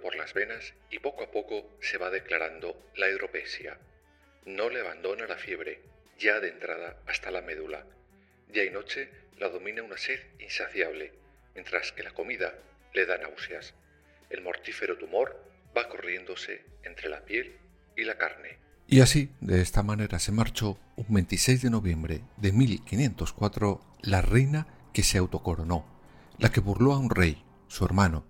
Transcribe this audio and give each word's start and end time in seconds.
Por 0.00 0.14
las 0.14 0.34
venas 0.34 0.74
y 0.90 0.98
poco 0.98 1.24
a 1.24 1.30
poco 1.30 1.68
se 1.80 1.98
va 1.98 2.10
declarando 2.10 2.90
la 2.96 3.08
hidropesia. 3.08 3.78
No 4.46 4.68
le 4.68 4.80
abandona 4.80 5.26
la 5.26 5.36
fiebre, 5.36 5.80
ya 6.18 6.38
de 6.40 6.48
entrada 6.48 6.96
hasta 7.06 7.30
la 7.30 7.40
médula. 7.40 7.84
Día 8.48 8.64
y 8.64 8.70
noche 8.70 9.08
la 9.38 9.48
domina 9.48 9.82
una 9.82 9.96
sed 9.96 10.20
insaciable, 10.38 11.12
mientras 11.54 11.92
que 11.92 12.02
la 12.02 12.12
comida 12.12 12.54
le 12.92 13.06
da 13.06 13.18
náuseas. 13.18 13.74
El 14.30 14.42
mortífero 14.42 14.96
tumor 14.96 15.36
va 15.76 15.88
corriéndose 15.88 16.62
entre 16.84 17.08
la 17.08 17.24
piel 17.24 17.56
y 17.96 18.04
la 18.04 18.16
carne. 18.16 18.58
Y 18.86 19.00
así, 19.00 19.30
de 19.40 19.60
esta 19.60 19.82
manera, 19.82 20.18
se 20.18 20.30
marchó 20.30 20.78
un 20.96 21.06
26 21.08 21.62
de 21.62 21.70
noviembre 21.70 22.20
de 22.36 22.52
1504 22.52 23.80
la 24.02 24.20
reina 24.20 24.66
que 24.92 25.02
se 25.02 25.18
autocoronó, 25.18 25.84
la 26.38 26.52
que 26.52 26.60
burló 26.60 26.92
a 26.92 26.98
un 26.98 27.10
rey, 27.10 27.42
su 27.66 27.84
hermano, 27.84 28.24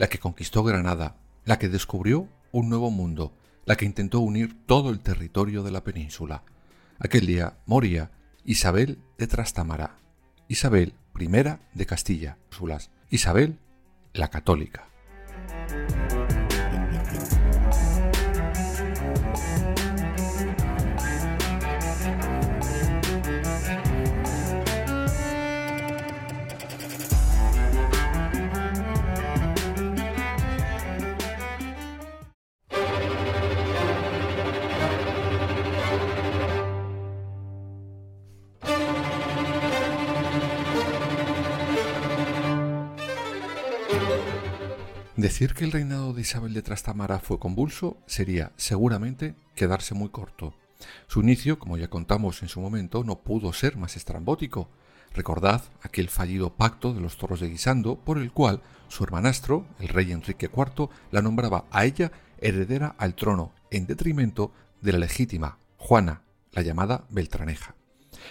la 0.00 0.08
que 0.08 0.18
conquistó 0.18 0.64
Granada, 0.64 1.16
la 1.44 1.58
que 1.58 1.68
descubrió 1.68 2.26
un 2.52 2.70
nuevo 2.70 2.90
mundo, 2.90 3.34
la 3.66 3.76
que 3.76 3.84
intentó 3.84 4.20
unir 4.20 4.56
todo 4.64 4.88
el 4.88 5.00
territorio 5.00 5.62
de 5.62 5.72
la 5.72 5.84
península. 5.84 6.42
Aquel 6.98 7.26
día 7.26 7.58
moría 7.66 8.10
Isabel 8.46 8.98
de 9.18 9.26
Trastámara, 9.26 9.98
Isabel 10.48 10.94
I 11.18 11.28
de 11.74 11.84
Castilla, 11.84 12.38
Isabel 13.10 13.58
la 14.14 14.28
católica. 14.28 14.88
Decir 45.20 45.52
que 45.52 45.64
el 45.64 45.72
reinado 45.72 46.14
de 46.14 46.22
Isabel 46.22 46.54
de 46.54 46.62
Trastámara 46.62 47.18
fue 47.18 47.38
convulso 47.38 47.98
sería 48.06 48.52
seguramente 48.56 49.34
quedarse 49.54 49.92
muy 49.92 50.08
corto. 50.08 50.54
Su 51.08 51.20
inicio, 51.20 51.58
como 51.58 51.76
ya 51.76 51.88
contamos 51.88 52.40
en 52.40 52.48
su 52.48 52.58
momento, 52.58 53.04
no 53.04 53.20
pudo 53.20 53.52
ser 53.52 53.76
más 53.76 53.96
estrambótico. 53.96 54.70
Recordad 55.12 55.62
aquel 55.82 56.08
fallido 56.08 56.56
pacto 56.56 56.94
de 56.94 57.02
los 57.02 57.18
toros 57.18 57.40
de 57.40 57.50
Guisando 57.50 57.96
por 57.96 58.16
el 58.16 58.32
cual 58.32 58.62
su 58.88 59.04
hermanastro, 59.04 59.66
el 59.78 59.88
rey 59.88 60.10
Enrique 60.10 60.50
IV, 60.50 60.88
la 61.10 61.20
nombraba 61.20 61.66
a 61.70 61.84
ella 61.84 62.12
heredera 62.38 62.94
al 62.96 63.14
trono 63.14 63.52
en 63.70 63.86
detrimento 63.86 64.54
de 64.80 64.92
la 64.92 65.00
legítima 65.00 65.58
Juana, 65.76 66.22
la 66.52 66.62
llamada 66.62 67.04
Beltraneja. 67.10 67.74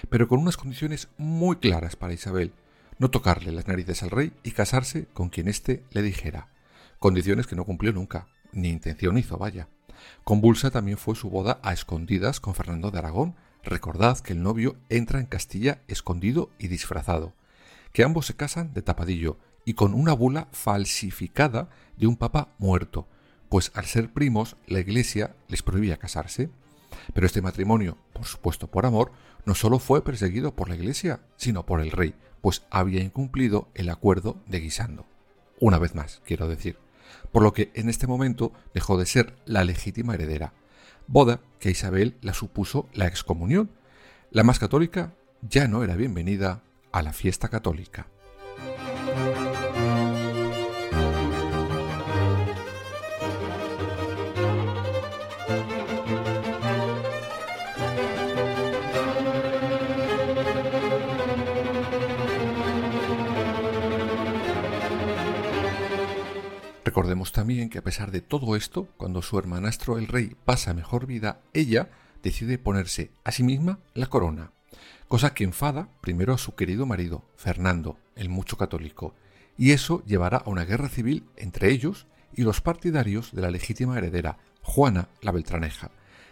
Pero 0.10 0.28
con 0.28 0.40
unas 0.40 0.58
condiciones 0.58 1.08
muy 1.20 1.58
claras 1.58 1.96
para 1.96 2.14
Isabel, 2.14 2.52
no 2.98 3.12
tocarle 3.12 3.52
las 3.52 3.68
narices 3.68 4.02
al 4.02 4.10
rey 4.10 4.34
y 4.42 4.54
casarse 4.54 5.06
con 5.14 5.30
quien 5.30 5.48
éste 5.48 5.84
le 5.92 6.02
dijera 6.02 6.48
condiciones 7.00 7.48
que 7.48 7.56
no 7.56 7.66
cumplió 7.66 7.94
nunca, 7.94 8.28
ni 8.52 8.70
intención 8.70 9.18
hizo, 9.18 9.38
vaya. 9.38 9.68
Convulsa 10.24 10.72
también 10.72 10.98
fue 10.98 11.16
su 11.16 11.30
boda 11.30 11.60
a 11.64 11.74
escondidas 11.74 12.40
con 12.40 12.56
Fernando 12.56 12.92
de 12.92 13.00
Aragón. 13.00 13.36
Recordad 13.64 14.20
que 14.20 14.34
el 14.34 14.44
novio 14.44 14.78
entra 14.90 15.20
en 15.20 15.26
Castilla 15.26 15.82
escondido 15.88 16.50
y 16.60 16.68
disfrazado, 16.68 17.34
que 17.92 18.04
ambos 18.04 18.26
se 18.26 18.36
casan 18.36 18.74
de 18.74 18.82
tapadillo 18.82 19.38
y 19.66 19.74
con 19.74 19.94
una 19.94 20.14
bula 20.14 20.48
falsificada 20.52 21.70
de 21.98 22.08
un 22.08 22.16
papa 22.16 22.54
muerto, 22.58 23.08
pues 23.50 23.72
al 23.76 23.86
ser 23.86 24.14
primos 24.14 24.56
la 24.68 24.80
iglesia 24.80 25.36
les 25.48 25.64
prohibía 25.64 25.98
casarse. 25.98 26.50
Pero 27.14 27.26
este 27.26 27.42
matrimonio, 27.42 27.98
por 28.14 28.26
supuesto 28.26 28.68
por 28.68 28.86
amor, 28.86 29.12
no 29.46 29.56
solo 29.56 29.80
fue 29.80 30.04
perseguido 30.04 30.56
por 30.56 30.70
la 30.70 30.76
iglesia, 30.76 31.22
sino 31.36 31.66
por 31.66 31.82
el 31.82 31.92
rey, 31.92 32.16
pues 32.42 32.64
había 32.70 33.02
incumplido 33.02 33.68
el 33.74 33.90
acuerdo 33.90 34.38
de 34.48 34.60
Guisando. 34.62 35.06
Una 35.60 35.78
vez 35.78 35.94
más, 35.94 36.22
quiero 36.26 36.48
decir 36.48 36.78
por 37.32 37.44
lo 37.44 37.54
que 37.54 37.72
en 37.74 37.90
este 37.90 38.08
momento 38.08 38.54
dejó 38.74 38.98
de 38.98 39.06
ser 39.06 39.36
la 39.46 39.64
legítima 39.64 40.14
heredera, 40.14 40.54
boda 41.08 41.42
que 41.60 41.70
a 41.70 41.72
Isabel 41.72 42.16
la 42.22 42.34
supuso 42.34 42.88
la 42.94 43.08
excomunión. 43.08 43.72
La 44.32 44.44
más 44.44 44.60
católica 44.60 45.14
ya 45.42 45.68
no 45.68 45.84
era 45.84 45.96
bienvenida 45.96 46.62
a 46.92 47.02
la 47.02 47.14
fiesta 47.14 47.50
católica. 47.50 48.08
También 67.34 67.70
que 67.70 67.80
a 67.80 67.84
pesar 67.84 68.12
de 68.12 68.22
todo 68.22 68.56
esto, 68.56 68.88
cuando 68.96 69.22
su 69.22 69.38
hermanastro 69.38 69.98
el 69.98 70.08
rey 70.08 70.36
pasa 70.46 70.74
mejor 70.74 71.06
vida, 71.06 71.42
ella 71.54 71.90
decide 72.24 72.58
ponerse 72.58 73.12
a 73.26 73.32
sí 73.32 73.44
misma 73.44 73.80
la 73.94 74.08
corona, 74.08 74.52
cosa 75.10 75.34
que 75.34 75.44
enfada 75.44 75.90
primero 76.02 76.34
a 76.34 76.38
su 76.38 76.56
querido 76.56 76.86
marido, 76.86 77.26
Fernando, 77.36 77.98
el 78.16 78.30
mucho 78.30 78.58
católico, 78.58 79.16
y 79.58 79.72
eso 79.72 80.02
llevará 80.06 80.38
a 80.38 80.50
una 80.50 80.64
guerra 80.64 80.88
civil 80.88 81.26
entre 81.36 81.72
ellos 81.72 82.08
y 82.34 82.44
los 82.44 82.62
partidarios 82.62 83.34
de 83.34 83.42
la 83.42 83.52
legítima 83.52 83.98
heredera, 83.98 84.38
Juana 84.64 85.10
la 85.22 85.34
Beltraneja, 85.34 85.92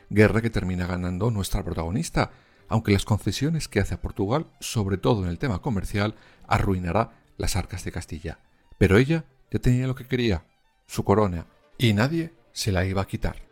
guerra 0.09 0.42
que 0.42 0.50
termina 0.50 0.88
ganando 0.88 1.31
nuestra 1.31 1.64
protagonista, 1.64 2.31
aunque 2.69 2.94
las 2.94 3.06
concesiones 3.06 3.68
que 3.68 3.81
hace 3.81 3.96
a 3.96 4.02
Portugal, 4.02 4.48
sobre 4.62 4.98
todo 4.98 5.24
en 5.24 5.30
el 5.30 5.38
tema 5.38 5.59
comercial, 5.59 6.16
arruinará 6.48 7.12
las 7.38 7.56
arcas 7.58 7.84
de 7.84 7.92
Castilla. 7.92 8.40
Pero 8.78 8.98
ella 8.98 9.25
ya 9.52 9.59
tenía 9.59 9.88
lo 9.88 9.96
que 9.96 10.08
quería, 10.08 10.46
su 10.88 11.03
corona, 11.03 11.46
y 11.78 11.94
nadie 11.94 12.34
se 12.52 12.72
la 12.72 12.86
iba 12.86 13.02
a 13.02 13.08
quitar. 13.08 13.47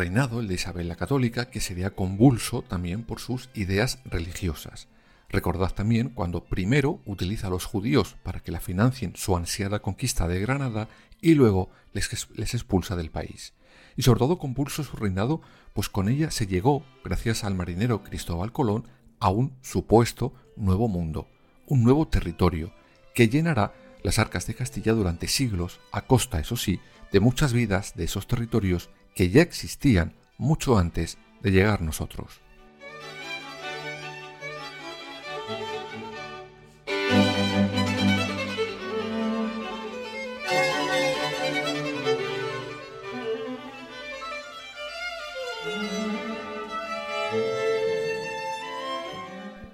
Reinado, 0.00 0.40
el 0.40 0.48
de 0.48 0.54
Isabel 0.54 0.88
la 0.88 0.96
Católica, 0.96 1.50
que 1.50 1.60
sería 1.60 1.90
convulso 1.90 2.62
también 2.62 3.02
por 3.02 3.20
sus 3.20 3.50
ideas 3.52 3.98
religiosas. 4.06 4.88
Recordad 5.28 5.74
también 5.74 6.08
cuando 6.08 6.42
primero 6.42 7.00
utiliza 7.04 7.48
a 7.48 7.50
los 7.50 7.66
judíos 7.66 8.16
para 8.22 8.40
que 8.40 8.50
la 8.50 8.60
financien 8.60 9.12
su 9.14 9.36
ansiada 9.36 9.80
conquista 9.80 10.26
de 10.26 10.40
Granada 10.40 10.88
y 11.20 11.34
luego 11.34 11.68
les, 11.92 12.54
expulsa 12.54 12.96
del 12.96 13.10
país. 13.10 13.52
Y 13.94 14.02
sobre 14.02 14.20
todo 14.20 14.38
convulso 14.38 14.82
su 14.84 14.96
reinado, 14.96 15.42
pues 15.74 15.90
con 15.90 16.08
ella 16.08 16.30
se 16.30 16.46
llegó, 16.46 16.82
gracias 17.04 17.44
al 17.44 17.54
marinero 17.54 18.02
Cristóbal 18.02 18.52
Colón, 18.52 18.88
a 19.18 19.28
un 19.28 19.52
supuesto 19.60 20.32
nuevo 20.56 20.88
mundo, 20.88 21.28
un 21.66 21.84
nuevo 21.84 22.08
territorio, 22.08 22.72
que 23.14 23.28
llenará 23.28 23.74
las 24.02 24.18
arcas 24.18 24.46
de 24.46 24.54
Castilla 24.54 24.94
durante 24.94 25.28
siglos, 25.28 25.78
a 25.92 26.06
costa, 26.06 26.40
eso 26.40 26.56
sí, 26.56 26.80
de 27.12 27.20
muchas 27.20 27.52
vidas 27.52 27.94
de 27.96 28.04
esos 28.04 28.26
territorios 28.26 28.88
que 29.14 29.30
ya 29.30 29.42
existían 29.42 30.14
mucho 30.38 30.78
antes 30.78 31.18
de 31.42 31.50
llegar 31.52 31.82
nosotros. 31.82 32.40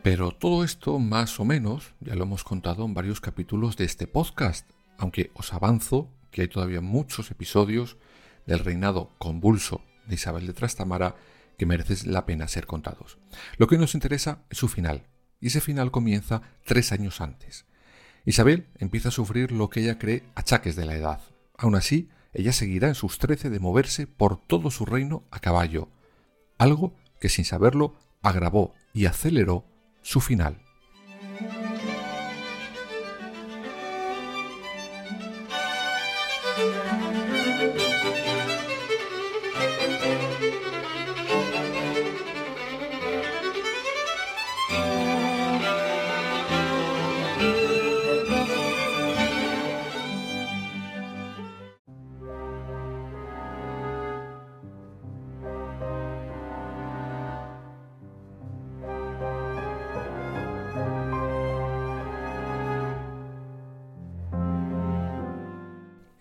Pero 0.06 0.30
todo 0.30 0.62
esto, 0.62 1.00
más 1.00 1.40
o 1.40 1.44
menos, 1.44 1.92
ya 1.98 2.14
lo 2.14 2.22
hemos 2.22 2.44
contado 2.44 2.84
en 2.84 2.94
varios 2.94 3.20
capítulos 3.20 3.76
de 3.76 3.86
este 3.86 4.06
podcast, 4.06 4.64
aunque 4.98 5.32
os 5.34 5.52
avanzo 5.52 6.08
que 6.30 6.42
hay 6.42 6.48
todavía 6.48 6.80
muchos 6.80 7.32
episodios 7.32 7.96
del 8.46 8.60
reinado 8.60 9.10
convulso 9.18 9.82
de 10.06 10.14
Isabel 10.14 10.46
de 10.46 10.52
Trastamara 10.52 11.16
que 11.58 11.66
merecen 11.66 12.12
la 12.12 12.26
pena 12.26 12.48
ser 12.48 12.66
contados. 12.66 13.18
Lo 13.56 13.66
que 13.66 13.78
nos 13.78 13.94
interesa 13.94 14.44
es 14.50 14.58
su 14.58 14.68
final, 14.68 15.06
y 15.40 15.48
ese 15.48 15.60
final 15.60 15.90
comienza 15.90 16.42
tres 16.64 16.92
años 16.92 17.20
antes. 17.20 17.66
Isabel 18.24 18.66
empieza 18.78 19.08
a 19.08 19.12
sufrir 19.12 19.52
lo 19.52 19.70
que 19.70 19.80
ella 19.80 19.98
cree 19.98 20.24
achaques 20.34 20.76
de 20.76 20.84
la 20.84 20.96
edad. 20.96 21.20
Aún 21.56 21.76
así, 21.76 22.08
ella 22.32 22.52
seguirá 22.52 22.88
en 22.88 22.94
sus 22.94 23.18
trece 23.18 23.50
de 23.50 23.60
moverse 23.60 24.06
por 24.06 24.36
todo 24.36 24.70
su 24.70 24.84
reino 24.84 25.24
a 25.30 25.40
caballo, 25.40 25.88
algo 26.58 26.94
que 27.20 27.28
sin 27.28 27.44
saberlo 27.44 27.94
agravó 28.22 28.74
y 28.92 29.06
aceleró 29.06 29.64
su 30.02 30.20
final. 30.20 30.65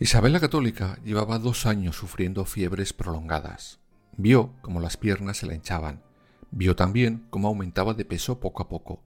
Isabel 0.05 0.33
la 0.33 0.39
Católica 0.39 0.99
llevaba 1.03 1.39
dos 1.39 1.65
años 1.65 1.95
sufriendo 1.95 2.45
fiebres 2.45 2.93
prolongadas. 2.93 3.79
Vio 4.17 4.53
cómo 4.61 4.79
las 4.79 4.97
piernas 4.97 5.37
se 5.37 5.47
la 5.47 5.55
hinchaban. 5.55 6.03
Vio 6.51 6.75
también 6.75 7.25
cómo 7.31 7.47
aumentaba 7.47 7.95
de 7.95 8.05
peso 8.05 8.39
poco 8.39 8.61
a 8.61 8.69
poco. 8.69 9.01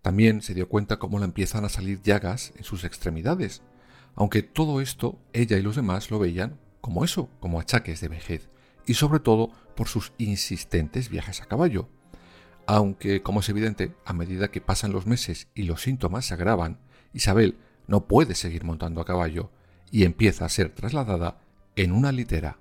También 0.00 0.40
se 0.40 0.54
dio 0.54 0.68
cuenta 0.68 1.00
cómo 1.00 1.18
le 1.18 1.24
empiezan 1.24 1.64
a 1.64 1.68
salir 1.68 2.02
llagas 2.02 2.52
en 2.56 2.62
sus 2.62 2.84
extremidades. 2.84 3.62
Aunque 4.14 4.44
todo 4.44 4.80
esto 4.80 5.18
ella 5.32 5.56
y 5.56 5.62
los 5.62 5.74
demás 5.74 6.08
lo 6.08 6.20
veían 6.20 6.60
como 6.80 7.04
eso, 7.04 7.28
como 7.40 7.58
achaques 7.58 8.00
de 8.00 8.06
vejez, 8.06 8.48
y 8.86 8.94
sobre 8.94 9.18
todo 9.18 9.50
por 9.74 9.88
sus 9.88 10.12
insistentes 10.18 11.08
viajes 11.08 11.42
a 11.42 11.46
caballo. 11.46 11.88
Aunque, 12.64 13.22
como 13.22 13.40
es 13.40 13.48
evidente, 13.48 13.92
a 14.04 14.12
medida 14.12 14.52
que 14.52 14.60
pasan 14.60 14.92
los 14.92 15.04
meses 15.04 15.48
y 15.56 15.64
los 15.64 15.82
síntomas 15.82 16.26
se 16.26 16.34
agravan, 16.34 16.78
Isabel 17.12 17.58
no 17.88 18.06
puede 18.06 18.36
seguir 18.36 18.62
montando 18.62 19.00
a 19.00 19.04
caballo, 19.04 19.50
y 19.90 20.04
empieza 20.04 20.44
a 20.44 20.48
ser 20.48 20.70
trasladada 20.70 21.38
en 21.76 21.92
una 21.92 22.12
litera. 22.12 22.58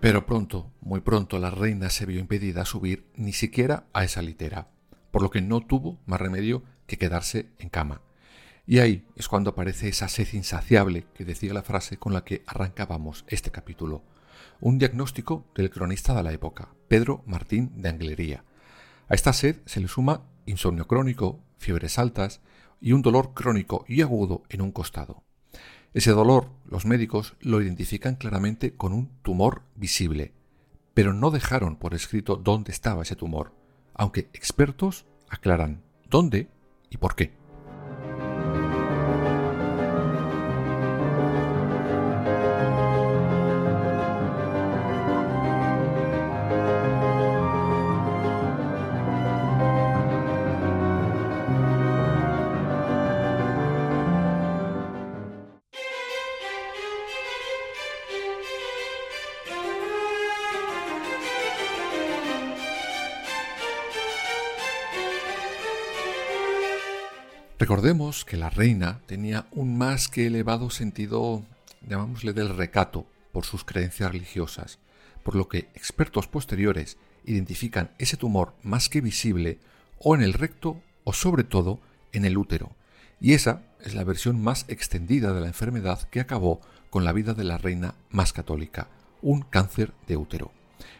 Pero 0.00 0.24
pronto, 0.24 0.70
muy 0.80 1.00
pronto, 1.02 1.38
la 1.38 1.50
reina 1.50 1.90
se 1.90 2.06
vio 2.06 2.18
impedida 2.18 2.62
a 2.62 2.64
subir 2.64 3.04
ni 3.14 3.34
siquiera 3.34 3.84
a 3.92 4.04
esa 4.04 4.22
litera, 4.22 4.68
por 5.10 5.20
lo 5.20 5.30
que 5.30 5.42
no 5.42 5.60
tuvo 5.60 5.98
más 6.06 6.18
remedio 6.18 6.62
que 6.86 6.96
quedarse 6.96 7.50
en 7.58 7.68
cama. 7.68 8.00
Y 8.70 8.80
ahí 8.80 9.06
es 9.16 9.28
cuando 9.28 9.48
aparece 9.48 9.88
esa 9.88 10.08
sed 10.08 10.28
insaciable 10.34 11.06
que 11.14 11.24
decía 11.24 11.54
la 11.54 11.62
frase 11.62 11.96
con 11.96 12.12
la 12.12 12.22
que 12.22 12.42
arrancábamos 12.46 13.24
este 13.26 13.50
capítulo. 13.50 14.02
Un 14.60 14.76
diagnóstico 14.78 15.46
del 15.54 15.70
cronista 15.70 16.12
de 16.12 16.22
la 16.22 16.34
época, 16.34 16.68
Pedro 16.86 17.22
Martín 17.24 17.72
de 17.80 17.88
Anglería. 17.88 18.44
A 19.08 19.14
esta 19.14 19.32
sed 19.32 19.56
se 19.64 19.80
le 19.80 19.88
suma 19.88 20.20
insomnio 20.44 20.86
crónico, 20.86 21.40
fiebres 21.56 21.98
altas 21.98 22.42
y 22.78 22.92
un 22.92 23.00
dolor 23.00 23.32
crónico 23.32 23.86
y 23.88 24.02
agudo 24.02 24.42
en 24.50 24.60
un 24.60 24.70
costado. 24.70 25.22
Ese 25.94 26.10
dolor 26.10 26.50
los 26.66 26.84
médicos 26.84 27.36
lo 27.40 27.62
identifican 27.62 28.16
claramente 28.16 28.74
con 28.74 28.92
un 28.92 29.08
tumor 29.22 29.62
visible, 29.76 30.34
pero 30.92 31.14
no 31.14 31.30
dejaron 31.30 31.76
por 31.76 31.94
escrito 31.94 32.36
dónde 32.36 32.72
estaba 32.72 33.00
ese 33.00 33.16
tumor, 33.16 33.54
aunque 33.94 34.28
expertos 34.34 35.06
aclaran 35.30 35.80
dónde 36.10 36.50
y 36.90 36.98
por 36.98 37.16
qué. 37.16 37.37
Recordemos 67.68 68.24
que 68.24 68.38
la 68.38 68.48
reina 68.48 69.02
tenía 69.04 69.46
un 69.50 69.76
más 69.76 70.08
que 70.08 70.26
elevado 70.26 70.70
sentido, 70.70 71.44
llamámosle 71.86 72.32
del 72.32 72.56
recato, 72.56 73.06
por 73.30 73.44
sus 73.44 73.62
creencias 73.62 74.10
religiosas, 74.10 74.78
por 75.22 75.36
lo 75.36 75.50
que 75.50 75.68
expertos 75.74 76.28
posteriores 76.28 76.96
identifican 77.26 77.90
ese 77.98 78.16
tumor 78.16 78.54
más 78.62 78.88
que 78.88 79.02
visible 79.02 79.58
o 79.98 80.14
en 80.14 80.22
el 80.22 80.32
recto 80.32 80.80
o 81.04 81.12
sobre 81.12 81.44
todo 81.44 81.78
en 82.12 82.24
el 82.24 82.38
útero. 82.38 82.74
Y 83.20 83.34
esa 83.34 83.60
es 83.84 83.94
la 83.94 84.02
versión 84.02 84.42
más 84.42 84.64
extendida 84.68 85.34
de 85.34 85.42
la 85.42 85.48
enfermedad 85.48 86.08
que 86.08 86.20
acabó 86.20 86.62
con 86.88 87.04
la 87.04 87.12
vida 87.12 87.34
de 87.34 87.44
la 87.44 87.58
reina 87.58 87.96
más 88.08 88.32
católica, 88.32 88.88
un 89.20 89.42
cáncer 89.42 89.92
de 90.06 90.16
útero. 90.16 90.52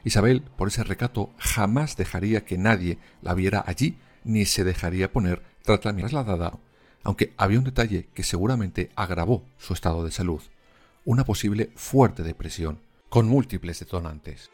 Isabel, 0.05 0.43
por 0.59 0.69
ese 0.69 0.85
recato, 0.85 1.31
jamás 1.39 1.97
dejaría 1.97 2.45
que 2.45 2.59
nadie 2.59 2.99
la 3.23 3.33
viera 3.33 3.65
allí 3.67 3.97
ni 4.23 4.45
se 4.45 4.65
dejaría 4.65 5.11
poner 5.11 5.48
trasladada, 5.77 6.59
aunque 7.05 7.35
había 7.37 7.59
un 7.59 7.65
detalle 7.65 8.09
que 8.15 8.23
seguramente 8.23 8.91
agravó 8.97 9.45
su 9.59 9.75
estado 9.75 10.05
de 10.05 10.11
salud, 10.11 10.41
una 11.05 11.25
posible 11.25 11.71
fuerte 11.77 12.23
depresión, 12.23 12.81
con 13.09 13.29
múltiples 13.29 13.79
detonantes. 13.79 14.51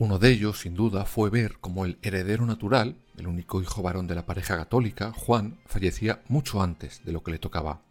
Uno 0.00 0.20
de 0.20 0.30
ellos, 0.30 0.60
sin 0.60 0.74
duda, 0.74 1.04
fue 1.06 1.28
ver 1.28 1.58
cómo 1.58 1.84
el 1.84 1.98
heredero 2.02 2.46
natural, 2.46 2.94
el 3.16 3.26
único 3.26 3.60
hijo 3.60 3.82
varón 3.82 4.06
de 4.06 4.14
la 4.14 4.26
pareja 4.26 4.56
católica, 4.56 5.10
Juan, 5.10 5.58
fallecía 5.66 6.22
mucho 6.28 6.62
antes 6.62 7.04
de 7.04 7.10
lo 7.10 7.24
que 7.24 7.32
le 7.32 7.40
tocaba. 7.40 7.82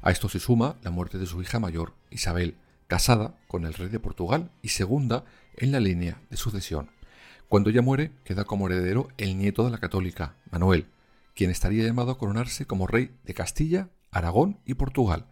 A 0.00 0.10
esto 0.10 0.30
se 0.30 0.40
suma 0.40 0.76
la 0.82 0.90
muerte 0.90 1.18
de 1.18 1.26
su 1.26 1.42
hija 1.42 1.60
mayor, 1.60 1.92
Isabel, 2.08 2.56
casada 2.86 3.34
con 3.46 3.66
el 3.66 3.74
rey 3.74 3.90
de 3.90 4.00
Portugal 4.00 4.50
y 4.62 4.68
segunda 4.68 5.26
en 5.54 5.70
la 5.70 5.80
línea 5.80 6.22
de 6.30 6.38
sucesión. 6.38 6.92
Cuando 7.46 7.68
ella 7.68 7.82
muere, 7.82 8.12
queda 8.24 8.44
como 8.44 8.66
heredero 8.66 9.08
el 9.18 9.36
nieto 9.36 9.62
de 9.62 9.70
la 9.70 9.80
católica, 9.80 10.36
Manuel, 10.50 10.86
quien 11.34 11.50
estaría 11.50 11.84
llamado 11.84 12.12
a 12.12 12.16
coronarse 12.16 12.64
como 12.64 12.86
rey 12.86 13.10
de 13.24 13.34
Castilla, 13.34 13.90
Aragón 14.10 14.60
y 14.64 14.74
Portugal. 14.74 15.26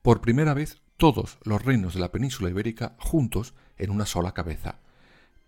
Por 0.00 0.22
primera 0.22 0.54
vez, 0.54 0.80
todos 0.96 1.36
los 1.44 1.62
reinos 1.62 1.92
de 1.92 2.00
la 2.00 2.10
península 2.10 2.48
ibérica 2.48 2.96
juntos 2.98 3.52
en 3.76 3.90
una 3.90 4.06
sola 4.06 4.32
cabeza. 4.32 4.78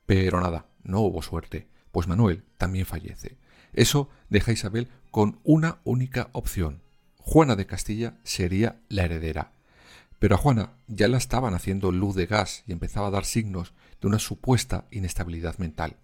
Pero 0.07 0.41
nada, 0.41 0.67
no 0.85 1.01
hubo 1.01 1.23
suerte, 1.23 1.69
pues 1.93 2.07
Manuel 2.07 2.45
también 2.57 2.87
fallece. 2.87 3.37
Eso 3.73 4.09
deja 4.31 4.53
a 4.53 4.55
Isabel 4.55 4.89
con 5.11 5.41
una 5.45 5.81
única 5.85 6.31
opción. 6.33 6.83
Juana 7.19 7.57
de 7.57 7.67
Castilla 7.67 8.19
sería 8.23 8.81
la 8.89 9.05
heredera. 9.05 9.53
Pero 10.19 10.37
a 10.37 10.39
Juana 10.39 10.73
ya 10.87 11.09
la 11.09 11.19
estaban 11.19 11.55
haciendo 11.55 11.93
luz 11.93 12.15
de 12.15 12.27
gas 12.27 12.63
y 12.67 12.73
empezaba 12.73 13.09
a 13.09 13.11
dar 13.11 13.25
signos 13.25 13.75
de 14.01 14.07
una 14.07 14.19
supuesta 14.19 14.87
inestabilidad 14.91 15.59
mental, 15.59 15.97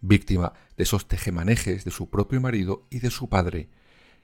víctima 0.00 0.52
de 0.76 0.82
esos 0.82 1.08
tejemanejes 1.08 1.84
de 1.84 1.90
su 1.90 2.10
propio 2.10 2.40
marido 2.40 2.86
y 2.90 2.98
de 2.98 3.10
su 3.10 3.28
padre. 3.28 3.70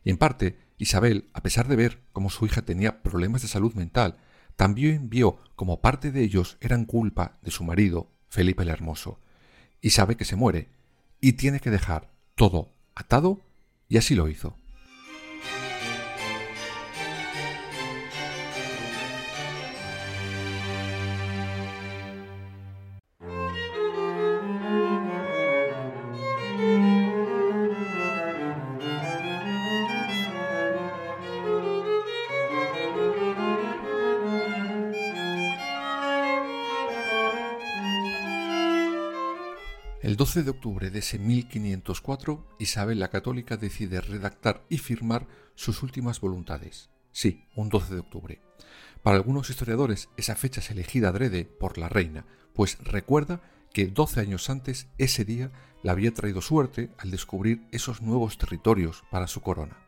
Y 0.04 0.10
en 0.10 0.18
parte, 0.18 0.58
Isabel, 0.78 1.30
a 1.32 1.42
pesar 1.42 1.68
de 1.68 1.76
ver 1.76 2.02
cómo 2.12 2.28
su 2.28 2.44
hija 2.44 2.62
tenía 2.62 3.02
problemas 3.02 3.42
de 3.42 3.48
salud 3.48 3.72
mental, 3.74 4.18
también 4.56 5.08
vio 5.08 5.38
como 5.56 5.80
parte 5.80 6.12
de 6.12 6.22
ellos 6.22 6.58
eran 6.60 6.84
culpa 6.84 7.38
de 7.42 7.50
su 7.50 7.64
marido 7.64 8.11
Felipe 8.32 8.62
el 8.62 8.70
Hermoso, 8.70 9.20
y 9.82 9.90
sabe 9.90 10.16
que 10.16 10.24
se 10.24 10.36
muere, 10.36 10.70
y 11.20 11.34
tiene 11.34 11.60
que 11.60 11.68
dejar 11.68 12.08
todo 12.34 12.72
atado 12.94 13.42
y 13.90 13.98
así 13.98 14.14
lo 14.14 14.26
hizo. 14.26 14.56
12 40.32 40.44
de 40.44 40.50
octubre 40.50 40.90
de 40.90 41.00
ese 41.00 41.18
1504, 41.18 42.56
Isabel 42.58 42.98
la 42.98 43.10
Católica 43.10 43.58
decide 43.58 44.00
redactar 44.00 44.64
y 44.70 44.78
firmar 44.78 45.26
sus 45.56 45.82
últimas 45.82 46.22
voluntades. 46.22 46.88
Sí, 47.10 47.44
un 47.54 47.68
12 47.68 47.92
de 47.92 48.00
octubre. 48.00 48.40
Para 49.02 49.18
algunos 49.18 49.50
historiadores 49.50 50.08
esa 50.16 50.34
fecha 50.34 50.60
es 50.60 50.70
elegida 50.70 51.10
adrede 51.10 51.44
por 51.44 51.76
la 51.76 51.90
reina, 51.90 52.24
pues 52.54 52.78
recuerda 52.82 53.42
que 53.74 53.88
12 53.88 54.20
años 54.20 54.48
antes 54.48 54.86
ese 54.96 55.26
día 55.26 55.52
la 55.82 55.92
había 55.92 56.14
traído 56.14 56.40
suerte 56.40 56.88
al 56.96 57.10
descubrir 57.10 57.66
esos 57.70 58.00
nuevos 58.00 58.38
territorios 58.38 59.04
para 59.10 59.26
su 59.26 59.42
corona. 59.42 59.86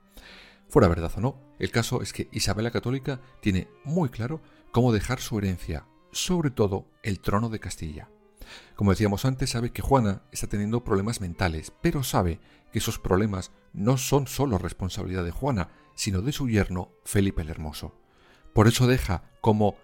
Fuera 0.69 0.89
verdad 0.89 1.13
o 1.17 1.21
no, 1.23 1.41
el 1.59 1.71
caso 1.71 2.03
es 2.03 2.13
que 2.13 2.29
Isabel 2.33 2.65
la 2.65 2.71
Católica 2.71 3.19
tiene 3.41 3.69
muy 3.83 4.11
claro 4.11 4.43
cómo 4.73 4.93
dejar 4.93 5.21
su 5.21 5.39
herencia, 5.39 5.87
sobre 6.13 6.51
todo 6.51 6.87
el 7.03 7.21
trono 7.21 7.49
de 7.49 7.61
Castilla. 7.61 8.11
Como 8.77 8.91
decíamos 8.91 9.25
antes, 9.25 9.51
sabe 9.51 9.71
que 9.71 9.83
Juana 9.83 10.23
está 10.33 10.47
teniendo 10.47 10.85
problemas 10.85 11.21
mentales, 11.21 11.73
pero 11.81 12.03
sabe 12.03 12.41
que 12.73 12.79
esos 12.79 12.99
problemas 12.99 13.53
no 13.73 13.97
son 13.99 14.27
solo 14.27 14.59
responsabilidad 14.59 15.25
de 15.25 15.31
Juana, 15.31 15.69
sino 15.95 16.23
de 16.23 16.33
su 16.33 16.49
yerno 16.49 16.91
Felipe 17.05 17.43
el 17.43 17.51
Hermoso. 17.51 17.95
Por 18.53 18.69
eso 18.69 18.87
deja 18.87 19.31
como 19.41 19.77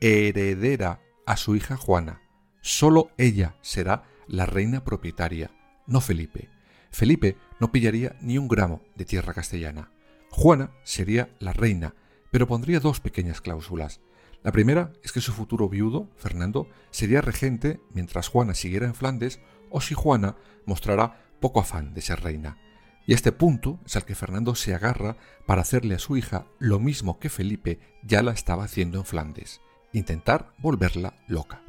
heredera 0.00 1.00
a 1.26 1.36
su 1.36 1.56
hija 1.56 1.76
Juana. 1.76 2.22
Solo 2.60 3.10
ella 3.18 3.56
será 3.62 4.04
la 4.26 4.46
reina 4.46 4.84
propietaria, 4.84 5.50
no 5.86 6.00
Felipe. 6.00 6.50
Felipe 6.90 7.36
no 7.60 7.72
pillaría 7.72 8.16
ni 8.20 8.38
un 8.38 8.48
gramo 8.48 8.82
de 8.94 9.04
tierra 9.04 9.34
castellana. 9.34 9.90
Juana 10.30 10.70
sería 10.82 11.30
la 11.38 11.52
reina, 11.52 11.94
pero 12.30 12.46
pondría 12.46 12.80
dos 12.80 13.00
pequeñas 13.00 13.40
cláusulas. 13.40 14.00
La 14.42 14.52
primera 14.52 14.92
es 15.02 15.12
que 15.12 15.20
su 15.20 15.32
futuro 15.32 15.68
viudo, 15.68 16.08
Fernando, 16.16 16.68
sería 16.90 17.20
regente 17.20 17.80
mientras 17.92 18.28
Juana 18.28 18.54
siguiera 18.54 18.86
en 18.86 18.94
Flandes 18.94 19.40
o 19.70 19.80
si 19.80 19.94
Juana 19.94 20.36
mostrará 20.64 21.20
poco 21.40 21.60
afán 21.60 21.94
de 21.94 22.00
ser 22.02 22.20
reina. 22.20 22.58
Y 23.06 23.14
este 23.14 23.32
punto 23.32 23.78
es 23.86 23.96
al 23.96 24.04
que 24.04 24.14
Fernando 24.14 24.54
se 24.54 24.74
agarra 24.74 25.16
para 25.46 25.62
hacerle 25.62 25.94
a 25.94 26.00
su 26.00 26.16
hija 26.16 26.46
lo 26.58 26.80
mismo 26.80 27.18
que 27.18 27.28
Felipe 27.28 27.78
ya 28.02 28.22
la 28.22 28.32
estaba 28.32 28.64
haciendo 28.64 28.98
en 28.98 29.04
Flandes, 29.04 29.60
intentar 29.92 30.52
volverla 30.58 31.14
loca. 31.28 31.62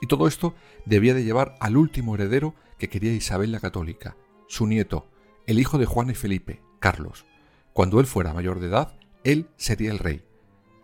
Y 0.00 0.06
todo 0.06 0.26
esto 0.26 0.54
debía 0.86 1.14
de 1.14 1.24
llevar 1.24 1.54
al 1.60 1.76
último 1.76 2.14
heredero 2.14 2.54
que 2.78 2.88
quería 2.88 3.12
Isabel 3.12 3.52
la 3.52 3.60
Católica, 3.60 4.16
su 4.48 4.66
nieto, 4.66 5.08
el 5.46 5.60
hijo 5.60 5.78
de 5.78 5.86
Juana 5.86 6.12
y 6.12 6.16
Felipe, 6.16 6.62
Carlos. 6.80 7.26
Cuando 7.72 8.00
él 8.00 8.06
fuera 8.06 8.34
mayor 8.34 8.58
de 8.58 8.66
edad, 8.66 8.98
él 9.22 9.48
sería 9.56 9.92
el 9.92 9.98
rey. 9.98 10.24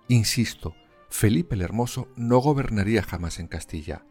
Insisto, 0.09 0.77
Felipe 1.09 1.55
el 1.55 1.63
Hermoso 1.63 2.09
no 2.17 2.39
gobernaría 2.39 3.03
jamás 3.03 3.39
en 3.39 3.47
Castilla. 3.47 4.05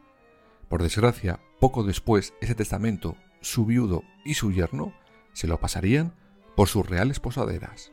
Por 0.68 0.82
desgracia, 0.82 1.40
poco 1.60 1.84
después 1.84 2.34
ese 2.40 2.54
testamento, 2.54 3.16
su 3.40 3.64
viudo 3.66 4.02
y 4.24 4.34
su 4.34 4.52
yerno 4.52 4.92
se 5.32 5.46
lo 5.46 5.60
pasarían 5.60 6.14
por 6.56 6.68
sus 6.68 6.86
reales 6.86 7.20
posaderas. 7.20 7.92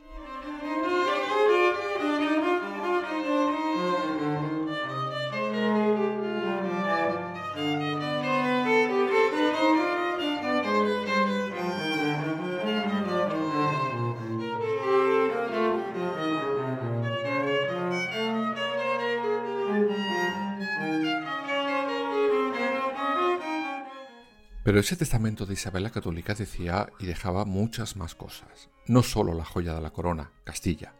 Ese 24.84 24.96
testamento 24.96 25.46
de 25.46 25.54
Isabel 25.54 25.82
la 25.82 25.90
Católica 25.90 26.34
decía 26.34 26.90
y 26.98 27.06
dejaba 27.06 27.46
muchas 27.46 27.96
más 27.96 28.14
cosas, 28.14 28.68
no 28.86 29.02
solo 29.02 29.32
la 29.32 29.44
joya 29.44 29.72
de 29.72 29.80
la 29.80 29.94
corona, 29.94 30.30
Castilla. 30.44 30.94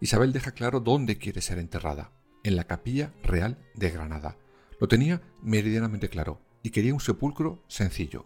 Isabel 0.00 0.32
deja 0.32 0.52
claro 0.52 0.78
dónde 0.78 1.18
quiere 1.18 1.40
ser 1.40 1.58
enterrada, 1.58 2.12
en 2.44 2.54
la 2.54 2.62
capilla 2.64 3.12
real 3.24 3.58
de 3.74 3.90
Granada. 3.90 4.36
Lo 4.78 4.86
tenía 4.86 5.20
meridianamente 5.42 6.08
claro 6.08 6.40
y 6.62 6.70
quería 6.70 6.94
un 6.94 7.00
sepulcro 7.00 7.60
sencillo. 7.66 8.24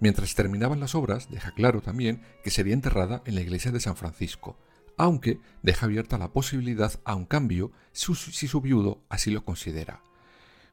Mientras 0.00 0.34
terminaban 0.34 0.80
las 0.80 0.96
obras, 0.96 1.30
deja 1.30 1.52
claro 1.52 1.80
también 1.80 2.22
que 2.42 2.50
sería 2.50 2.74
enterrada 2.74 3.22
en 3.26 3.36
la 3.36 3.42
iglesia 3.42 3.70
de 3.70 3.78
San 3.78 3.94
Francisco, 3.94 4.58
aunque 4.96 5.38
deja 5.62 5.86
abierta 5.86 6.18
la 6.18 6.32
posibilidad 6.32 6.92
a 7.04 7.14
un 7.14 7.24
cambio 7.24 7.70
si 7.92 8.48
su 8.48 8.60
viudo 8.60 9.00
así 9.08 9.30
lo 9.30 9.44
considera. 9.44 10.02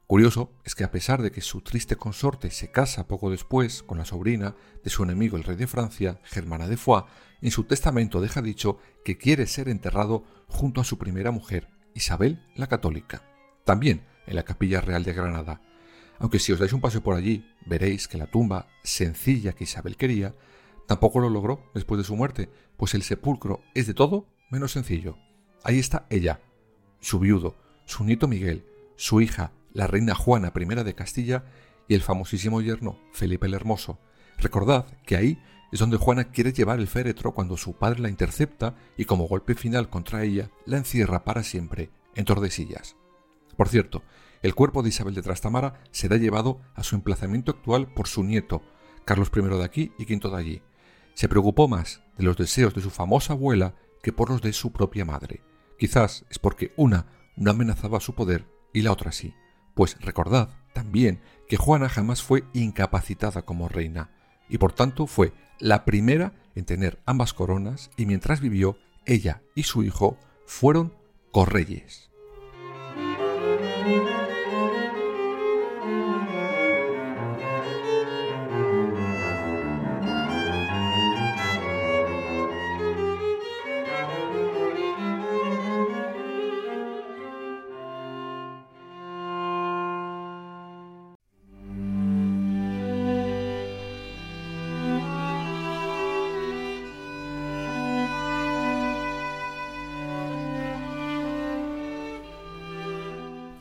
Curioso 0.08 0.54
es 0.64 0.74
que 0.74 0.84
a 0.84 0.90
pesar 0.90 1.20
de 1.20 1.30
que 1.30 1.42
su 1.42 1.60
triste 1.60 1.96
consorte 1.96 2.50
se 2.50 2.70
casa 2.70 3.06
poco 3.06 3.30
después 3.30 3.82
con 3.82 3.98
la 3.98 4.06
sobrina 4.06 4.56
de 4.82 4.88
su 4.88 5.02
enemigo 5.02 5.36
el 5.36 5.44
rey 5.44 5.54
de 5.54 5.66
Francia, 5.66 6.18
Germana 6.24 6.66
de 6.66 6.78
Foix, 6.78 7.04
en 7.42 7.50
su 7.50 7.64
testamento 7.64 8.22
deja 8.22 8.40
dicho 8.40 8.78
que 9.04 9.18
quiere 9.18 9.46
ser 9.46 9.68
enterrado 9.68 10.24
junto 10.46 10.80
a 10.80 10.84
su 10.84 10.96
primera 10.96 11.30
mujer, 11.30 11.68
Isabel 11.92 12.42
la 12.56 12.68
Católica, 12.68 13.22
también 13.66 14.06
en 14.26 14.36
la 14.36 14.44
Capilla 14.44 14.80
Real 14.80 15.04
de 15.04 15.12
Granada. 15.12 15.60
Aunque 16.18 16.38
si 16.38 16.52
os 16.52 16.58
dais 16.58 16.72
un 16.72 16.80
paseo 16.80 17.02
por 17.02 17.14
allí, 17.14 17.44
veréis 17.66 18.08
que 18.08 18.16
la 18.16 18.30
tumba 18.30 18.66
sencilla 18.82 19.52
que 19.52 19.64
Isabel 19.64 19.98
quería 19.98 20.34
tampoco 20.86 21.20
lo 21.20 21.28
logró 21.28 21.70
después 21.74 21.98
de 21.98 22.04
su 22.04 22.16
muerte, 22.16 22.48
pues 22.78 22.94
el 22.94 23.02
sepulcro 23.02 23.60
es 23.74 23.86
de 23.86 23.92
todo 23.92 24.24
menos 24.50 24.72
sencillo. 24.72 25.18
Ahí 25.64 25.78
está 25.78 26.06
ella, 26.08 26.40
su 26.98 27.18
viudo, 27.18 27.56
su 27.84 28.04
nieto 28.04 28.26
Miguel, 28.26 28.64
su 28.96 29.20
hija, 29.20 29.52
la 29.78 29.86
reina 29.86 30.16
Juana 30.16 30.52
I 30.52 30.64
de 30.82 30.94
Castilla 30.96 31.44
y 31.86 31.94
el 31.94 32.02
famosísimo 32.02 32.60
yerno 32.60 32.98
Felipe 33.12 33.46
el 33.46 33.54
Hermoso. 33.54 34.00
Recordad 34.36 34.86
que 35.06 35.16
ahí 35.16 35.40
es 35.70 35.78
donde 35.78 35.98
Juana 35.98 36.32
quiere 36.32 36.52
llevar 36.52 36.80
el 36.80 36.88
féretro 36.88 37.32
cuando 37.32 37.56
su 37.56 37.74
padre 37.74 38.00
la 38.00 38.08
intercepta 38.08 38.74
y 38.96 39.04
como 39.04 39.28
golpe 39.28 39.54
final 39.54 39.88
contra 39.88 40.24
ella 40.24 40.50
la 40.66 40.78
encierra 40.78 41.22
para 41.22 41.44
siempre 41.44 41.90
en 42.16 42.24
Tordesillas. 42.24 42.96
Por 43.56 43.68
cierto, 43.68 44.02
el 44.42 44.56
cuerpo 44.56 44.82
de 44.82 44.88
Isabel 44.88 45.14
de 45.14 45.22
Trastamara 45.22 45.80
será 45.92 46.16
llevado 46.16 46.60
a 46.74 46.82
su 46.82 46.96
emplazamiento 46.96 47.52
actual 47.52 47.86
por 47.94 48.08
su 48.08 48.24
nieto, 48.24 48.62
Carlos 49.04 49.30
I 49.32 49.42
de 49.42 49.64
aquí 49.64 49.92
y 49.96 50.12
V 50.12 50.28
de 50.28 50.36
allí. 50.36 50.62
Se 51.14 51.28
preocupó 51.28 51.68
más 51.68 52.02
de 52.16 52.24
los 52.24 52.36
deseos 52.36 52.74
de 52.74 52.80
su 52.80 52.90
famosa 52.90 53.34
abuela 53.34 53.76
que 54.02 54.12
por 54.12 54.28
los 54.28 54.42
de 54.42 54.52
su 54.52 54.72
propia 54.72 55.04
madre. 55.04 55.40
Quizás 55.78 56.24
es 56.30 56.40
porque 56.40 56.72
una 56.76 57.06
no 57.36 57.52
amenazaba 57.52 58.00
su 58.00 58.16
poder 58.16 58.44
y 58.72 58.82
la 58.82 58.90
otra 58.90 59.12
sí. 59.12 59.34
Pues 59.78 59.96
recordad 60.00 60.48
también 60.72 61.20
que 61.48 61.56
Juana 61.56 61.88
jamás 61.88 62.20
fue 62.20 62.42
incapacitada 62.52 63.42
como 63.42 63.68
reina, 63.68 64.10
y 64.48 64.58
por 64.58 64.72
tanto 64.72 65.06
fue 65.06 65.32
la 65.60 65.84
primera 65.84 66.32
en 66.56 66.64
tener 66.64 66.98
ambas 67.06 67.32
coronas 67.32 67.88
y 67.96 68.04
mientras 68.04 68.40
vivió, 68.40 68.76
ella 69.06 69.40
y 69.54 69.62
su 69.62 69.84
hijo 69.84 70.18
fueron 70.46 70.92
correyes. 71.30 72.10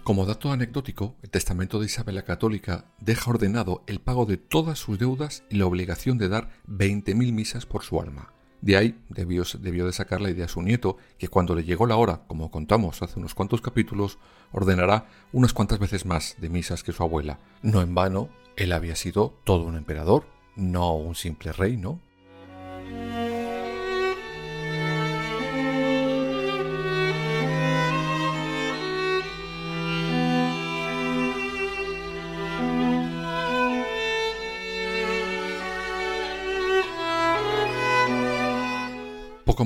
Como 0.08 0.26
dato 0.26 0.54
anecdótico, 0.54 1.18
el 1.22 1.30
testamento 1.30 1.82
de 1.82 1.88
Isabel 1.88 2.16
la 2.16 2.22
Católica 2.22 2.86
deja 3.02 3.30
ordenado 3.30 3.84
el 3.88 4.00
pago 4.00 4.26
de 4.26 4.38
todas 4.38 4.80
sus 4.80 4.98
deudas 4.98 5.44
y 5.50 5.58
la 5.58 5.66
obligación 5.66 6.18
de 6.18 6.30
dar 6.30 6.50
20.000 6.66 7.34
misas 7.34 7.66
por 7.66 7.84
su 7.84 8.00
alma. 8.00 8.32
De 8.62 8.78
ahí 8.78 8.98
debió, 9.10 9.44
debió 9.60 9.86
de 9.86 9.92
sacar 9.92 10.22
la 10.22 10.30
idea 10.30 10.46
a 10.46 10.48
su 10.48 10.62
nieto, 10.62 10.96
que 11.18 11.28
cuando 11.28 11.56
le 11.56 11.66
llegó 11.66 11.86
la 11.88 11.98
hora, 11.98 12.22
como 12.26 12.52
contamos 12.52 13.02
hace 13.02 13.20
unos 13.20 13.36
cuantos 13.36 13.60
capítulos, 13.60 14.18
ordenará 14.54 15.10
unas 15.34 15.52
cuantas 15.52 15.78
veces 15.78 16.06
más 16.06 16.38
de 16.40 16.50
misas 16.50 16.84
que 16.84 16.94
su 16.94 17.04
abuela. 17.04 17.42
No 17.62 17.82
en 17.82 17.94
vano, 17.94 18.30
él 18.56 18.72
había 18.72 18.96
sido 18.96 19.34
todo 19.44 19.66
un 19.66 19.76
emperador, 19.76 20.24
no 20.56 20.96
un 20.96 21.16
simple 21.16 21.52
rey, 21.52 21.76
¿no? 21.76 22.00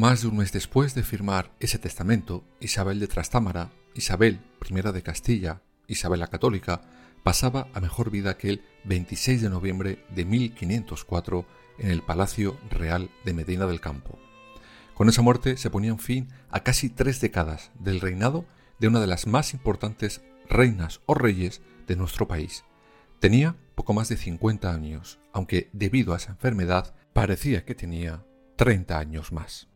Más 0.02 0.24
de 0.24 0.30
un 0.30 0.38
mes 0.38 0.52
después 0.52 0.96
de 0.96 1.04
firmar 1.04 1.52
ese 1.60 1.78
testamento, 1.78 2.44
Isabel 2.60 3.00
de 3.00 3.08
Trastámara, 3.08 3.70
Isabel 3.94 4.40
I 4.68 4.92
de 4.92 5.04
Castilla, 5.04 5.62
Isabel 5.86 6.22
la 6.22 6.28
Católica, 6.28 6.82
pasaba 7.22 7.68
a 7.76 7.80
mejor 7.82 8.10
vida 8.10 8.36
que 8.36 8.50
el 8.50 8.64
26 8.86 9.44
de 9.44 9.50
noviembre 9.52 10.04
de 10.10 10.26
1504 10.26 11.46
en 11.78 11.92
el 11.92 12.02
Palacio 12.02 12.58
Real 12.72 13.12
de 13.26 13.34
Medina 13.36 13.68
del 13.68 13.80
Campo. 13.80 14.18
Con 14.96 15.08
esa 15.08 15.22
muerte 15.22 15.56
se 15.56 15.70
ponían 15.70 16.00
fin 16.00 16.30
a 16.50 16.62
casi 16.62 16.90
tres 16.90 17.22
décadas 17.22 17.70
del 17.78 18.02
reinado 18.02 18.46
de 18.80 18.88
una 18.88 19.02
de 19.02 19.08
las 19.08 19.28
más 19.28 19.54
importantes 19.54 20.24
reinas 20.50 21.02
o 21.06 21.14
reyes 21.14 21.62
de 21.86 21.96
nuestro 21.96 22.28
país. 22.28 22.64
Tenía 23.20 23.56
poco 23.76 23.94
más 23.94 24.10
de 24.10 24.18
50 24.18 24.74
años, 24.74 25.20
aunque 25.32 25.70
debido 25.74 26.16
a 26.16 26.18
esa 26.18 26.32
enfermedad 26.32 26.96
parecía 27.14 27.66
que 27.66 27.76
tenía 27.76 28.26
30 28.56 28.98
años 28.98 29.32
más. 29.32 29.71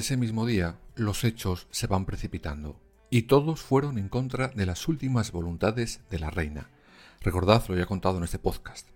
Ese 0.00 0.16
mismo 0.16 0.46
día 0.46 0.78
los 0.96 1.24
hechos 1.24 1.68
se 1.70 1.86
van 1.86 2.06
precipitando, 2.06 2.80
y 3.10 3.22
todos 3.22 3.60
fueron 3.60 3.98
en 3.98 4.08
contra 4.08 4.48
de 4.48 4.64
las 4.64 4.88
últimas 4.88 5.30
voluntades 5.30 6.00
de 6.10 6.18
la 6.18 6.30
reina. 6.30 6.70
Recordad, 7.20 7.62
lo 7.68 7.76
ya 7.76 7.82
he 7.82 7.86
contado 7.86 8.16
en 8.16 8.24
este 8.24 8.38
podcast. 8.38 8.88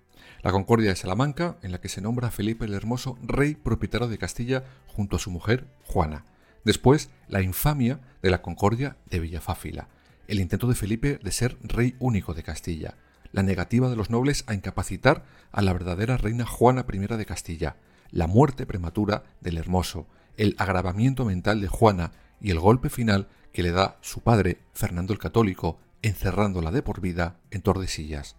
La 0.43 0.51
Concordia 0.51 0.89
de 0.91 0.97
Salamanca, 0.97 1.59
en 1.63 1.73
la 1.73 1.81
que 1.81 1.91
se 1.91 2.01
nombra 2.01 2.31
Felipe 2.31 2.65
el 2.65 2.73
Hermoso 2.73 3.19
rey 3.23 3.55
propietario 3.55 4.09
de 4.09 4.17
Castilla 4.17 4.65
junto 4.87 5.17
a 5.17 5.19
su 5.19 5.31
mujer 5.31 5.67
Juana. 5.85 6.25
Después, 6.65 7.11
la 7.29 7.43
infamia 7.43 8.01
de 8.23 8.31
la 8.31 8.41
Concordia 8.41 8.97
de 9.05 9.21
Villafáfila, 9.21 9.89
el 10.27 10.41
intento 10.41 10.67
de 10.69 10.75
Felipe 10.75 11.19
de 11.23 11.33
ser 11.33 11.59
rey 11.63 11.97
único 11.99 12.33
de 12.33 12.43
Castilla, 12.43 12.97
la 13.31 13.43
negativa 13.43 13.91
de 13.91 13.97
los 13.97 14.09
nobles 14.09 14.45
a 14.47 14.55
incapacitar 14.55 15.27
a 15.53 15.61
la 15.61 15.75
verdadera 15.75 16.17
reina 16.17 16.47
Juana 16.47 16.87
I 16.91 16.99
de 16.99 17.27
Castilla, 17.27 17.77
la 18.11 18.27
muerte 18.27 18.65
prematura 18.65 19.25
del 19.43 19.59
Hermoso, 19.59 20.07
el 20.37 20.55
agravamiento 20.59 21.25
mental 21.25 21.61
de 21.61 21.69
Juana 21.69 22.13
y 22.41 22.51
el 22.51 22.61
golpe 22.61 22.91
final 22.91 23.29
que 23.53 23.63
le 23.63 23.73
da 23.73 23.99
su 24.01 24.21
padre, 24.21 24.59
Fernando 24.73 25.13
el 25.13 25.19
Católico, 25.19 25.79
encerrándola 26.03 26.71
de 26.71 26.83
por 26.83 27.01
vida 27.01 27.39
en 27.51 27.63
Tordesillas. 27.63 28.37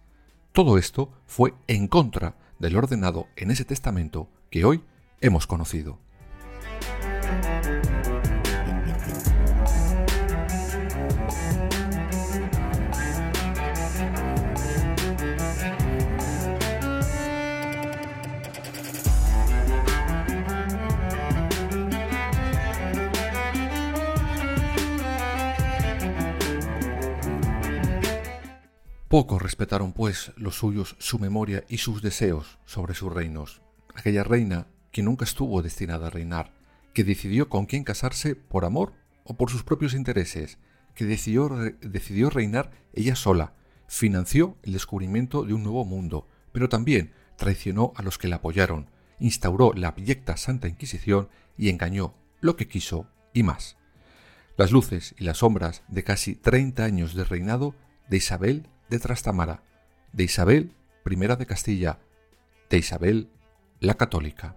Todo 0.52 0.78
esto 0.78 1.12
fue 1.26 1.54
en 1.66 1.88
contra 1.88 2.36
del 2.58 2.76
ordenado 2.76 3.26
en 3.36 3.50
ese 3.50 3.64
testamento 3.64 4.28
que 4.50 4.64
hoy 4.64 4.84
hemos 5.20 5.46
conocido. 5.46 5.98
Poco 29.16 29.38
respetaron, 29.38 29.94
pues, 29.94 30.32
los 30.36 30.56
suyos 30.56 30.94
su 30.98 31.18
memoria 31.18 31.64
y 31.70 31.78
sus 31.78 32.02
deseos 32.02 32.58
sobre 32.66 32.92
sus 32.92 33.10
reinos. 33.10 33.62
Aquella 33.94 34.24
reina 34.24 34.66
que 34.92 35.02
nunca 35.02 35.24
estuvo 35.24 35.62
destinada 35.62 36.08
a 36.08 36.10
reinar, 36.10 36.52
que 36.92 37.02
decidió 37.02 37.48
con 37.48 37.64
quién 37.64 37.82
casarse 37.82 38.36
por 38.36 38.66
amor 38.66 38.92
o 39.24 39.34
por 39.34 39.48
sus 39.50 39.62
propios 39.62 39.94
intereses, 39.94 40.58
que 40.94 41.06
decidió, 41.06 41.48
decidió 41.80 42.28
reinar 42.28 42.72
ella 42.92 43.16
sola, 43.16 43.54
financió 43.88 44.58
el 44.64 44.74
descubrimiento 44.74 45.44
de 45.44 45.54
un 45.54 45.62
nuevo 45.62 45.86
mundo, 45.86 46.28
pero 46.52 46.68
también 46.68 47.14
traicionó 47.38 47.94
a 47.96 48.02
los 48.02 48.18
que 48.18 48.28
la 48.28 48.36
apoyaron, 48.36 48.90
instauró 49.18 49.72
la 49.72 49.88
abyecta 49.88 50.36
Santa 50.36 50.68
Inquisición 50.68 51.30
y 51.56 51.70
engañó 51.70 52.12
lo 52.42 52.54
que 52.56 52.68
quiso 52.68 53.08
y 53.32 53.44
más. 53.44 53.78
Las 54.58 54.72
luces 54.72 55.14
y 55.16 55.24
las 55.24 55.38
sombras 55.38 55.84
de 55.88 56.04
casi 56.04 56.34
30 56.34 56.84
años 56.84 57.14
de 57.14 57.24
reinado 57.24 57.74
de 58.10 58.18
Isabel 58.18 58.68
de 58.88 58.98
Trastamara, 58.98 59.62
de 60.12 60.24
Isabel 60.24 60.72
I 61.04 61.16
de 61.16 61.46
Castilla, 61.46 61.98
de 62.70 62.78
Isabel 62.78 63.30
la 63.80 63.94
Católica. 63.94 64.56